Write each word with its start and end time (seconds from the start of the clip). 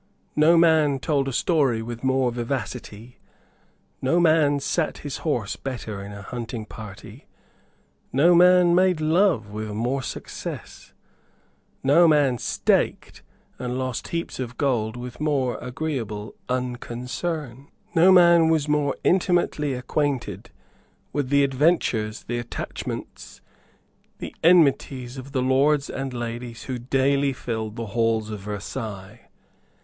No 0.35 0.57
man 0.57 0.97
told 0.97 1.27
a 1.27 1.31
story 1.31 1.83
with 1.83 2.03
more 2.03 2.31
vivacity; 2.31 3.19
no 4.01 4.19
man 4.19 4.59
sate 4.59 4.97
his 5.05 5.17
horse 5.17 5.55
better 5.55 6.03
in 6.03 6.11
a 6.11 6.23
hunting 6.23 6.65
party; 6.65 7.27
no 8.11 8.33
man 8.33 8.73
made 8.73 8.99
love 8.99 9.51
with 9.51 9.69
more 9.73 10.01
success; 10.01 10.91
no 11.83 12.07
man 12.07 12.39
staked 12.39 13.21
and 13.59 13.77
lost 13.77 14.07
heaps 14.07 14.39
of 14.39 14.57
gold 14.57 14.97
with 14.97 15.19
more 15.19 15.59
agreeable 15.59 16.33
unconcern; 16.49 17.67
no 17.93 18.11
man 18.11 18.49
was 18.49 18.67
more 18.67 18.95
intimately 19.03 19.75
acquainted 19.75 20.49
with 21.13 21.29
the 21.29 21.43
adventures, 21.43 22.23
the 22.23 22.39
attachments, 22.39 23.39
the 24.17 24.35
enmities 24.43 25.17
of 25.17 25.31
the 25.31 25.43
lords 25.43 25.91
and 25.91 26.11
ladies 26.11 26.63
who 26.63 26.79
daily 26.79 27.33
filled 27.33 27.75
the 27.75 27.85
halls 27.93 28.31
of 28.31 28.39
Versailles. 28.39 29.27